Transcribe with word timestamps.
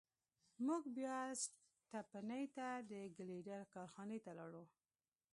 موږ 0.65 0.83
بیا 0.97 1.17
سټپني 1.43 2.43
ته 2.55 2.67
د 2.89 2.93
ګیلډر 3.17 3.61
کارخانې 3.73 4.17
ته 4.25 4.31
لاړو. 4.39 4.63